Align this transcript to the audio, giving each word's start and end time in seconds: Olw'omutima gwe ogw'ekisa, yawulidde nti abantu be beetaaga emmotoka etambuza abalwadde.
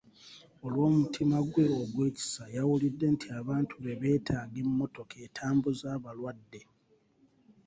Olw'omutima 0.65 1.37
gwe 1.51 1.65
ogw'ekisa, 1.81 2.43
yawulidde 2.55 3.07
nti 3.15 3.27
abantu 3.39 3.73
be 3.83 3.93
beetaaga 4.01 4.57
emmotoka 4.65 5.15
etambuza 5.25 5.85
abalwadde. 5.95 6.61